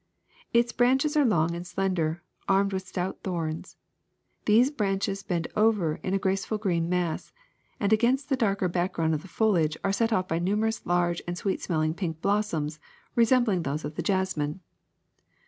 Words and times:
Its 0.51 0.71
branches 0.71 1.15
are 1.15 1.23
long 1.23 1.53
and 1.53 1.63
slen 1.63 1.93
der, 1.93 2.23
armed 2.49 2.73
with 2.73 2.87
stout 2.87 3.21
thorns. 3.21 3.77
These 4.45 4.71
branches 4.71 5.21
bend 5.21 5.47
over 5.55 5.99
in 6.01 6.15
a 6.15 6.17
graceful 6.17 6.57
green 6.57 6.89
mass, 6.89 7.31
and 7.79 7.93
against 7.93 8.27
the 8.27 8.35
darker 8.35 8.67
background 8.67 9.13
of 9.13 9.21
foliage 9.21 9.77
are 9.83 9.93
set 9.93 10.09
oif 10.09 10.41
numerous 10.41 10.83
large 10.87 11.21
and 11.27 11.37
sweet 11.37 11.61
smelling 11.61 11.93
pink 11.93 12.19
blossoms 12.19 12.79
resembling 13.15 13.61
those 13.61 13.85
of 13.85 13.93
the 13.93 14.01
jasmine. 14.01 14.61